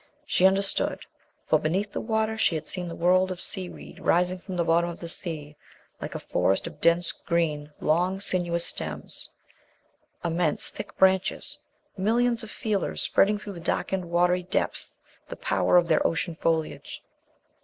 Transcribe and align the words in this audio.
She 0.25 0.47
understood. 0.47 1.01
For, 1.45 1.59
beneath 1.59 1.91
the 1.91 2.01
water, 2.01 2.35
she 2.35 2.55
had 2.55 2.65
seen 2.65 2.87
the 2.87 2.95
world 2.95 3.29
of 3.31 3.39
seaweed 3.39 3.99
rising 3.99 4.39
from 4.39 4.55
the 4.55 4.63
bottom 4.63 4.89
of 4.89 4.99
the 4.99 5.07
sea 5.07 5.55
like 6.01 6.15
a 6.15 6.19
forest 6.19 6.65
of 6.65 6.81
dense 6.81 7.11
green 7.11 7.71
long, 7.79 8.19
sinuous 8.19 8.65
stems, 8.65 9.29
immense 10.25 10.69
thick 10.69 10.97
branches, 10.97 11.59
millions 11.97 12.41
of 12.41 12.49
feelers 12.49 12.99
spreading 12.99 13.37
through 13.37 13.53
the 13.53 13.59
darkened 13.59 14.05
watery 14.09 14.41
depths 14.41 14.97
the 15.29 15.35
power 15.35 15.77
of 15.77 15.87
their 15.87 16.03
ocean 16.07 16.33
foliage. 16.35 17.03